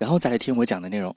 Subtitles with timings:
[0.00, 1.14] 然后再来听我讲的内容。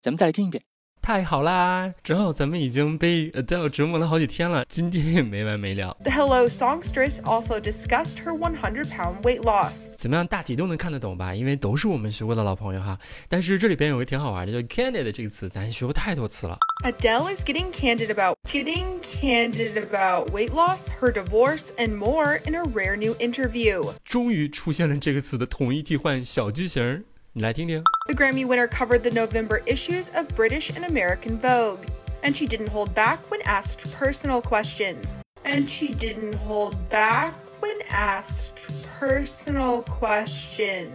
[0.00, 0.62] 咱们再来听一遍。
[1.02, 1.92] 太好啦！
[2.02, 5.94] 正好咱们已经被 Adele 折磨了好几天了，今天也没完没了。
[6.02, 9.74] The Hello songstress also discussed her 100-pound weight loss。
[9.94, 11.34] 怎么样，大体都能看得懂吧？
[11.34, 12.98] 因为都是我们学过的老朋友哈。
[13.28, 16.58] 但是这里边有个挺好玩的，叫 candid 这个词，咱学过太多次了。
[16.84, 22.62] Adele is getting candid about getting candid about weight loss, her divorce, and more in a
[22.62, 23.92] rare new interview。
[24.02, 27.04] 终于出现了这个词的统一替换小句型。
[27.35, 31.85] The Grammy winner covered the November issues of British and American Vogue,
[32.23, 35.17] and she didn't hold back when asked personal questions.
[35.43, 38.57] And she didn't hold back when asked
[38.99, 40.91] personal questions.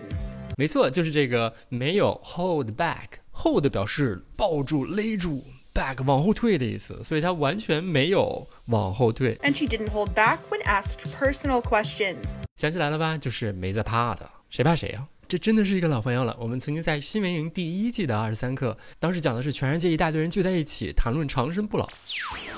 [0.56, 5.42] 没错，就是这个没有 hold back。hold 表示抱住、勒住，
[5.74, 9.36] back 往后退的意思，所以它完全没有往后退。
[9.36, 12.26] And she didn't hold back when asked personal questions.
[12.56, 13.16] 想起来了吧？
[13.18, 15.06] 就是没在怕的，谁怕谁呀？
[15.31, 16.35] 这真的是一个老朋友了。
[16.37, 21.87] 我们曾经在新闻营第一季的二十三课，当时讲的是全世界一大堆人聚在一起谈论长生不老。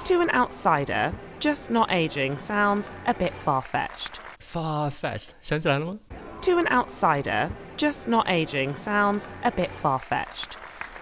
[0.06, 4.16] To an outsider, just not aging sounds a bit far-fetched.
[4.40, 6.00] Far-fetched，想起来了吗
[6.42, 10.58] ？To an outsider, just not aging sounds a bit far-fetched.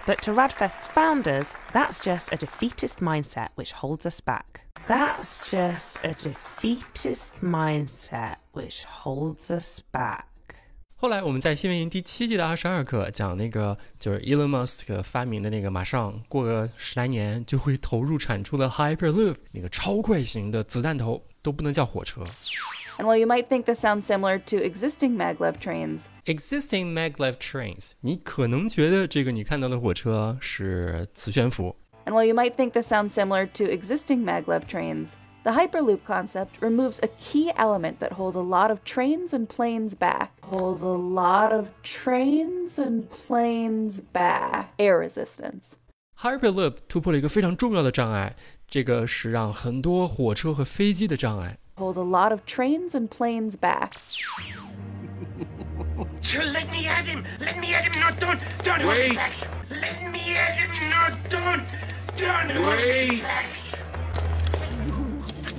[0.05, 4.65] But to RAADfest's founders, that's just a defeatist mindset which holds us back.
[4.89, 10.25] That's just a defeatist mindset which holds us back.
[11.01, 22.21] 后来我们在新闻营第七季的二十二课讲那个就是 Elon Musk 发明的那个，马上过个十来年就会投入产出的 Hyperloop 那个超快型的子弹头都不能叫火车。
[22.99, 31.75] And while you might think this sounds similar to existing maglev trains, existing maglev trains，你可能觉得这个你看到的火车是磁悬浮。
[32.05, 35.07] And while you might think this sounds similar to existing maglev trains,
[35.44, 39.94] the Hyperloop concept removes a key element that holds a lot of trains and planes
[39.94, 40.32] back.
[40.42, 44.74] Holds a lot of trains and planes back.
[44.78, 45.76] Air resistance.
[46.20, 48.34] Hyperloop 突破了一个非常重要的障碍，
[48.66, 51.58] 这个是让很多火车和飞机的障碍。
[51.76, 53.92] Holds a lot of trains and planes back.
[56.34, 57.24] Let me at him!
[57.38, 58.00] Let me at him!
[58.00, 58.38] No, don't!
[58.64, 59.32] Don't hold me back!
[59.70, 60.70] Let me at him!
[60.90, 61.62] No, don't!
[62.16, 63.46] Don't hold me back!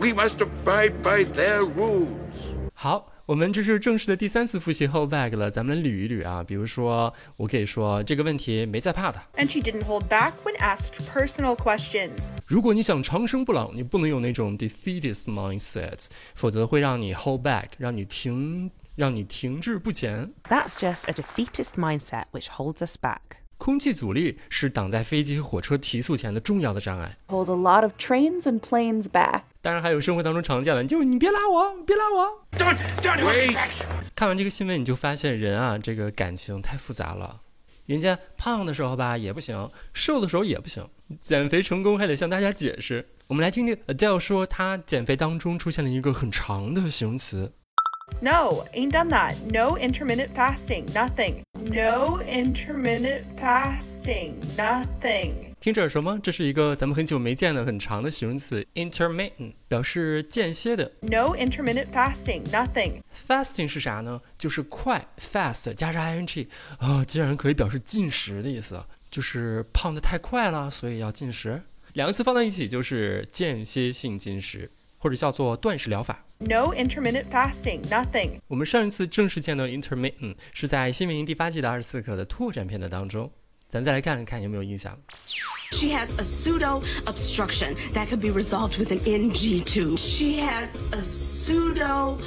[0.01, 2.55] We must abide by their rules.
[2.73, 6.44] 好，我们这是正式的第三次复习 hold back 了，咱们来捋一捋啊。
[6.44, 9.19] 比如说，我可以说这个问题没在怕的。
[9.35, 12.22] And she didn't hold back when asked personal questions.
[12.45, 16.05] 如果你想长生不老，你不能有那种 defeatist mindset，
[16.35, 20.31] 否则会让你 hold back，让你停，让你停滞不前。
[20.47, 23.39] That's just a defeatist mindset which holds us back.
[23.62, 27.16] 空气阻力是挡在飞机和火车提速前的重要的障碍。
[27.28, 29.42] Holds a lot of trains and planes back.
[29.60, 32.44] 当然还有生活当中常见的，就是你别拉我，别拉我。
[32.58, 33.84] Don't don't wait.
[34.16, 37.42] 看完这个新闻，你就发现人啊，这个感情太复杂了。
[37.86, 40.84] 人家胖的时候吧也不行，瘦的时候也不行，
[41.20, 43.10] 减肥成功还得向大家解释。
[43.28, 47.52] 我们来听听 Adele 说，她减肥当中出现了一个很长的形容词。
[48.20, 49.34] No, ain't done that.
[49.50, 51.42] No intermittent fasting, nothing.
[51.54, 55.32] No intermittent fasting, nothing.
[55.58, 56.18] 听着耳熟吗？
[56.20, 60.90] 这是一个咱们很久没见的很长的形容词，intermittent 表示间歇的。
[61.02, 63.00] No intermittent fasting, nothing.
[63.14, 64.20] Fasting 是啥呢？
[64.36, 66.48] 就是快，fast 加上 ing
[66.78, 71.62] 啊、竟然可以表示进食的意思，就是胖的太快了，所以要进食。
[71.92, 74.68] 两个词放在一起就是间歇性进食，
[75.02, 76.24] 或者叫做断食疗法。
[76.38, 78.38] No intermittent fasting, nothing.
[78.46, 83.28] 我们上一次正式见到 intermittent 是在新民营第八季的二十四课的拓展篇的当中，
[83.66, 84.97] 咱再来看看有没有印象。
[85.72, 89.98] She has a pseudo obstruction that could be resolved with an NG tube.
[89.98, 92.19] She has a pseudo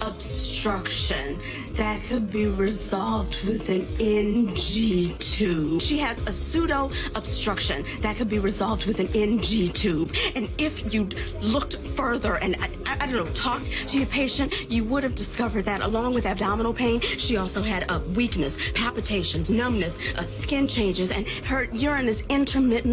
[0.00, 1.38] obstruction
[1.74, 5.80] that could be resolved with an NG tube.
[5.80, 10.14] She has a pseudo obstruction that could be resolved with an NG tube.
[10.34, 14.84] And if you'd looked further and I, I, don't know, talked to your patient, you
[14.84, 19.98] would have discovered that along with abdominal pain, she also had a weakness, palpitations, numbness,
[20.16, 22.24] uh, skin changes, and her urine is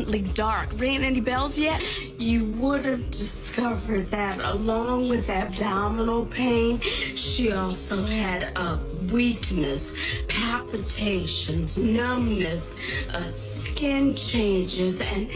[0.01, 0.69] intermittently dark.
[0.75, 1.81] Ringing any bells yet?
[2.19, 6.79] You would have discovered that along with abdominal pain.
[6.79, 8.79] She also had a
[9.11, 9.93] weakness,
[10.27, 12.75] palpitations, numbness,
[13.13, 15.29] uh, skin changes, and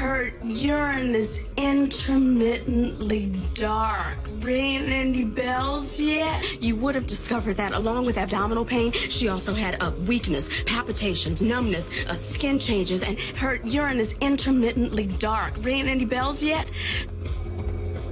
[0.00, 4.16] her urine is intermittently dark.
[4.40, 6.42] Ringing any bells yet?
[6.62, 11.42] You would have discovered that along with abdominal pain, she also had a weakness, palpitations,
[11.42, 15.52] numbness, uh, skin changes, and her urine is intermittently dark.
[15.58, 16.70] Ringing any bells yet?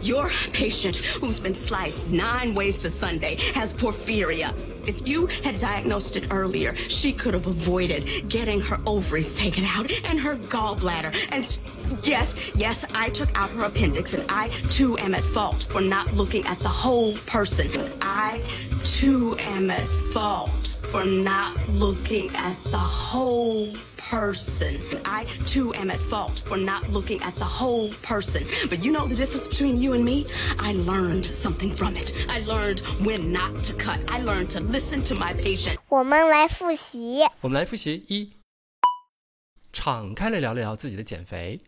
[0.03, 4.53] Your patient, who's been sliced nine ways to Sunday, has porphyria.
[4.89, 9.93] If you had diagnosed it earlier, she could have avoided getting her ovaries taken out
[10.05, 11.15] and her gallbladder.
[11.31, 11.45] And
[12.07, 16.15] yes, yes, I took out her appendix, and I too am at fault for not
[16.15, 17.69] looking at the whole person.
[18.01, 18.43] I
[18.83, 23.75] too am at fault for not looking at the whole
[24.08, 24.80] person.
[25.06, 28.44] I too am at fault for not looking at the whole person.
[28.70, 30.26] But you know the difference between you and me?
[30.60, 32.14] I learned something from it.
[32.30, 34.00] I learned when not to cut.
[34.08, 35.78] I learned to listen to my patient.
[35.90, 37.22] 我们来复习。
[37.42, 38.34] 我们来复习一，
[39.72, 41.62] 敞开了聊聊自己的减肥。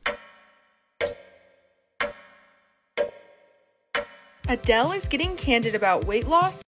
[4.48, 6.62] Adele is getting candid about weight loss.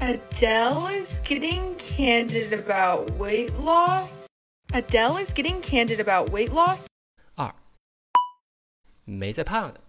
[0.00, 4.19] Adele is getting candid about weight loss.
[4.72, 6.86] Adele is getting candid about weight loss.
[7.34, 7.54] 二，
[9.04, 9.80] 没在怕的。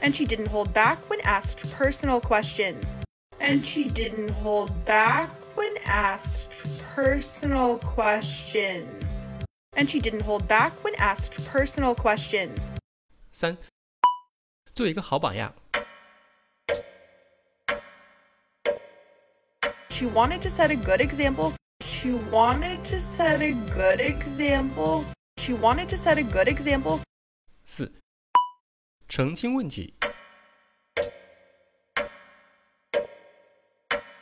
[0.00, 2.96] And she didn't hold back when asked personal questions.
[3.40, 6.50] And she didn't hold back when asked
[6.94, 9.28] personal questions.
[9.72, 12.70] And she didn't hold back when asked personal questions.
[13.30, 13.56] 三，
[14.74, 15.54] 做一个好榜样。
[19.90, 21.54] She wanted to set a good example.
[21.80, 25.04] She wanted to set a good example.
[25.38, 27.00] She wanted to set a good example.
[27.64, 27.90] 四，
[29.08, 29.94] 澄清问题。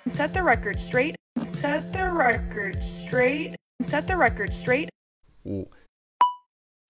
[0.07, 1.17] Set the record straight.
[1.37, 3.57] Set the record straight.
[3.83, 4.89] Set the record straight.
[5.45, 5.69] 五，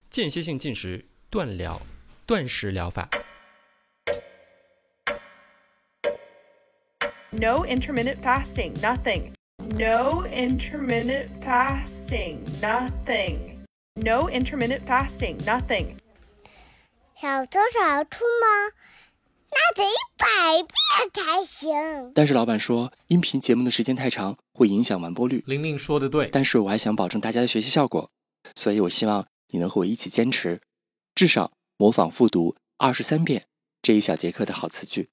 [0.09, 1.81] 间歇性进食、断疗、
[2.25, 3.09] 断食疗法。
[7.32, 8.74] No intermittent fasting.
[8.82, 9.32] Nothing.
[9.78, 12.38] No intermittent fasting.
[12.60, 13.64] Nothing.
[13.94, 15.38] No intermittent fasting.
[15.44, 15.96] Nothing.
[17.16, 18.72] 小偷少出吗？
[19.52, 20.26] 那得一百
[20.62, 22.12] 遍才行。
[22.14, 25.44] 但是老板说，音频节目的时间太长，会影响完播率。
[25.46, 28.10] 玲玲说的对，但是我还想保证大家的学习效果，
[28.56, 30.60] 所以我希望你能和我一起坚持，
[31.14, 33.46] 至少模仿复读二十三遍
[33.80, 35.10] 这一小节课的好词句。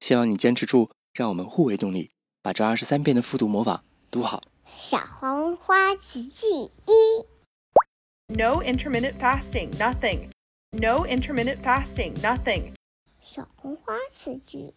[0.00, 2.11] 希望你坚持住，让我们互为动力，
[2.41, 4.43] 把这二十三遍的复读模仿读好。
[4.75, 7.25] 小黄花词句一，
[8.27, 9.71] No intermittent fasting.
[9.77, 10.29] Nothing.
[10.71, 12.15] No intermittent fasting.
[12.21, 12.73] Nothing.
[13.21, 14.73] 小红花词句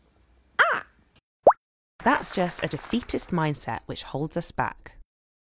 [2.05, 4.93] That's just a defeatist mindset which holds us back.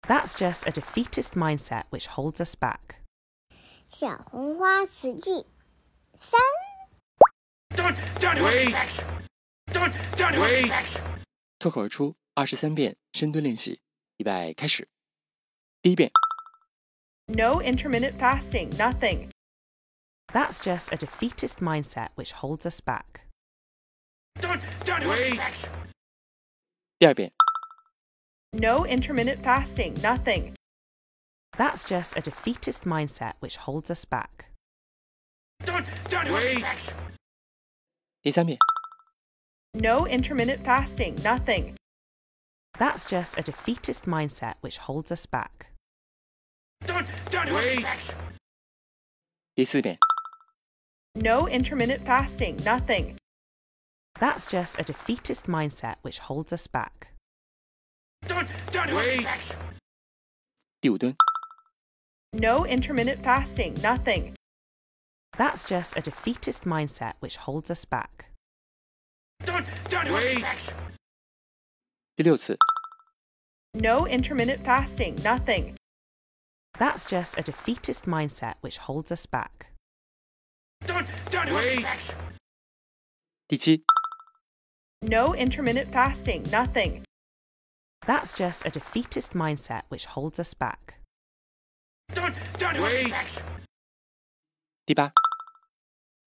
[0.08, 2.96] That's just a defeatist mindset which holds us back.
[3.90, 5.44] 小红花词句
[6.14, 6.40] 三，
[7.76, 9.04] Don't, don't hold Wait.
[11.58, 13.80] 脱口而出二十三遍深蹲练习，
[14.18, 14.88] 预备开始。
[15.82, 16.10] 第一遍，
[17.26, 18.70] No intermittent fasting.
[18.76, 19.30] Nothing.
[20.32, 23.26] That's just a defeatist mindset which holds us back.
[24.40, 25.38] Don't, don't hold me Wait.
[25.38, 25.68] back.
[26.98, 27.32] 第二遍，
[28.52, 29.94] No intermittent fasting.
[30.00, 30.54] Nothing.
[31.56, 34.52] That's just a defeatist mindset which holds us back.
[35.64, 36.62] Don't, don't hold me Wait.
[36.62, 36.94] back.
[38.22, 38.58] 第三遍，
[39.74, 41.16] No intermittent fasting.
[41.22, 41.76] Nothing.
[42.78, 45.72] That's just a defeatist mindset which holds us back.
[46.86, 47.82] Don't, don't hold me Wait.
[47.82, 48.00] back.
[49.54, 49.98] 第四遍，
[51.14, 52.56] No intermittent fasting.
[52.64, 53.16] Nothing.
[54.20, 57.14] That's just a defeatist mindset which holds us back.
[58.26, 59.24] Don't, don't hold me Wait.
[59.24, 59.40] back.
[60.80, 61.16] 第五蹲，
[62.32, 63.74] No intermittent fasting.
[63.82, 64.34] Nothing.
[65.36, 68.30] That's just a defeatist mindset which holds us back.
[69.44, 70.42] Don't, don't hold me Wait.
[70.42, 70.58] back.
[72.16, 72.58] 第六次，
[73.74, 75.14] No intermittent fasting.
[75.22, 75.76] Nothing.
[76.78, 79.72] That's just a defeatist mindset which holds us back.
[80.86, 81.82] Don't, don't hold me Wait.
[81.82, 82.00] back.
[83.48, 83.82] 第七，
[85.02, 86.42] No intermittent fasting.
[86.50, 87.04] Nothing.
[88.06, 91.00] That's just a defeatist mindset which holds us back.
[92.14, 93.10] Don't, don't hold me Wait.
[93.10, 93.28] back.
[94.86, 95.12] 第八，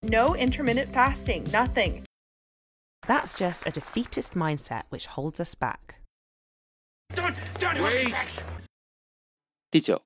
[0.04, 1.44] No intermittent fasting.
[1.52, 2.05] Nothing.
[3.08, 5.96] That's just a defeatist mindset which holds us back.
[7.14, 8.12] Don't, don't hold me Wait.
[8.12, 8.30] back.
[9.72, 10.02] 第九，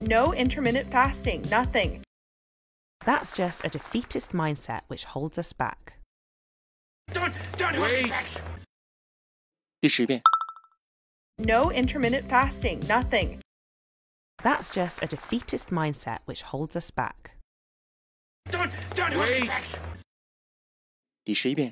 [0.00, 1.42] No intermittent fasting.
[1.50, 2.02] Nothing.
[3.04, 5.94] That's just a defeatist mindset which holds us back.
[7.12, 8.26] Don't, don't hold me back.
[9.80, 10.20] 第十遍，
[11.38, 13.40] No intermittent fasting, nothing.
[14.42, 17.36] That's just a defeatist mindset which holds us back.
[18.50, 19.64] Don't, don't hold me back.
[21.24, 21.70] 第十一遍，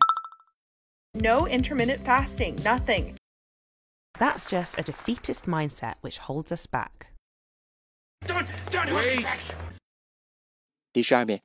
[1.13, 3.17] No intermittent fasting, nothing.
[4.19, 7.13] That's just a defeatist mindset which holds us back.
[8.27, 9.55] Don't, don't hold me back.
[10.93, 11.43] 第十二遍，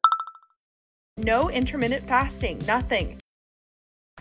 [1.16, 3.20] No intermittent fasting, nothing.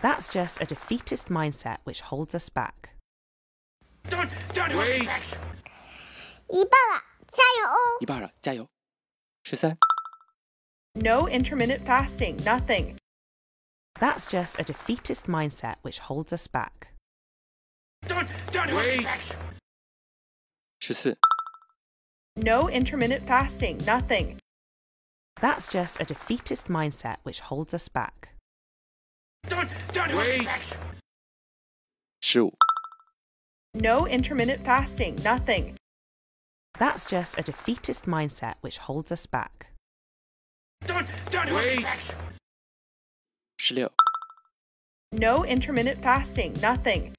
[0.01, 2.95] That's just a defeatist mindset which holds us back.
[4.09, 5.37] Don't, don't hold me back.
[6.47, 7.97] 一半了，加油哦！
[8.01, 8.67] 一半了，加油！
[9.43, 9.77] 十三、
[10.93, 12.97] No intermittent fasting, nothing.
[13.98, 16.88] That's just a defeatist mindset which holds us back.
[18.06, 19.06] Don't, don't Wait.
[22.36, 24.38] No intermittent fasting, nothing.
[25.40, 28.30] That's just a defeatist mindset which holds us back.
[29.48, 30.46] Don't, don't Wait.
[33.74, 35.76] No intermittent fasting, nothing.
[36.78, 39.68] That's just a defeatist mindset which holds us back.
[40.84, 41.82] Don't, don't Wait.
[41.82, 42.00] Back.
[43.56, 43.90] 十六。
[45.12, 47.14] No intermittent fasting, nothing.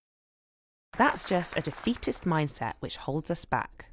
[0.97, 3.91] That's just a defeatist mindset which holds us back.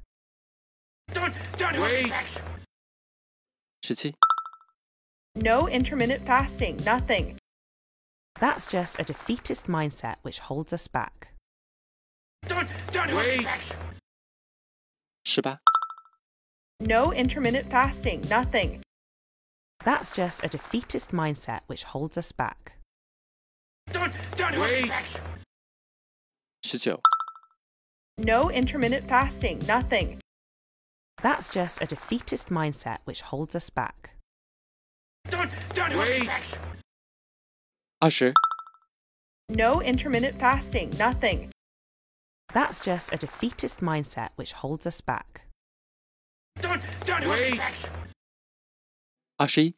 [1.13, 1.75] Don't, don't
[3.83, 4.13] 17.
[5.35, 7.37] No intermittent fasting, nothing.
[8.39, 11.29] That's just a defeatist mindset which holds us back.
[12.47, 13.61] Don't, don't back.
[15.25, 15.57] 18.
[16.81, 18.81] No intermittent fasting, nothing.
[19.83, 22.73] That's just a defeatist mindset which holds us back.
[23.91, 24.91] Don't, don't Wait.
[28.17, 30.19] No intermittent fasting, nothing.
[31.21, 34.11] That's just a defeatist mindset which holds us back.
[35.29, 36.29] Don't, don't Wait.
[38.01, 38.33] Usher.
[39.49, 41.51] No intermittent fasting, nothing.
[42.53, 45.41] That's just a defeatist mindset which holds us back.
[46.61, 47.59] Don't, don't Wait.
[49.34, 49.36] me back.
[49.36, 49.74] 二十一、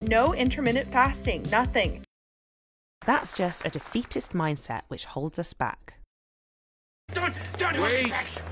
[0.00, 2.02] No intermittent fasting, nothing.
[3.06, 5.94] That's just a defeatist mindset which holds us back.
[7.12, 8.42] Don't, don't hold me back.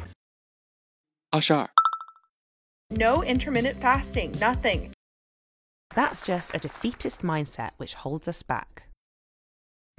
[1.31, 1.69] 二十二、
[2.91, 4.93] No intermittent fasting, nothing.
[5.95, 8.91] That's just a defeatist mindset which holds us back.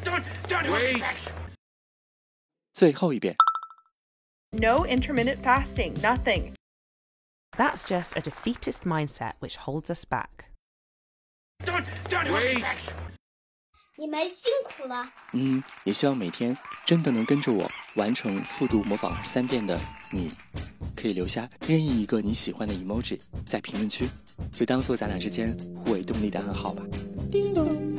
[0.03, 1.33] Don't, don't hold me back.
[2.73, 3.35] 最后一遍。
[4.51, 6.53] No intermittent fasting, nothing.
[7.56, 10.46] That's just a defeatist mindset which holds us back.
[11.64, 12.78] Don't, don't hold me back.
[13.98, 15.06] 你们辛苦了。
[15.34, 19.78] 嗯，也希望每天真的能跟着我完成复读模仿三遍的
[20.10, 20.30] 你，
[20.96, 24.08] 可以留下任意一个你喜欢的 emoji 在评论区，
[24.50, 26.82] 就当做咱俩之间互为动力的暗号吧。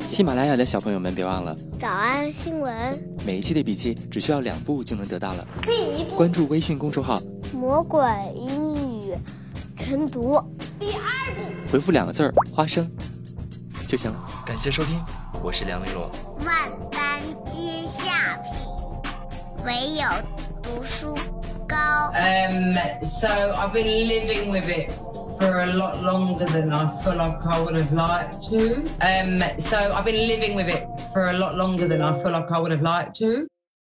[0.00, 5.46] 喜马拉雅的小朋友们，别忘了早安新闻，每一期的笔记只需要两步就能得到了。
[5.62, 7.20] 第一步，关注微信公众号，
[7.52, 8.02] 魔鬼
[8.34, 8.63] 英语
[9.83, 10.41] 晨读。
[10.79, 12.89] 第二步，回复两个字儿“花生”
[13.87, 14.19] 就行了。
[14.45, 15.03] 感谢收听，
[15.41, 16.09] 我是梁丽罗。
[16.45, 18.53] 万般皆下品，
[19.65, 20.03] 唯有
[20.61, 21.17] 读书
[21.67, 21.75] 高。
[22.13, 24.91] Um, so I've been living with it
[25.39, 28.83] for a lot longer than I feel like I would have liked to.
[28.99, 32.51] Um, so I've been living with it for a lot longer than I feel like
[32.51, 33.47] I would have liked to.